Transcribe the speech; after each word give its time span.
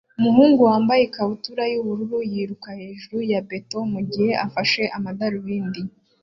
Umuhungu 0.19 0.59
wambaye 0.69 1.01
ikabutura 1.03 1.63
yubururu 1.73 2.17
yiruka 2.31 2.69
hejuru 2.79 3.17
ya 3.31 3.41
beto 3.49 3.79
mugihe 3.93 4.31
afashe 4.45 4.83
amadarubindi 4.97 5.81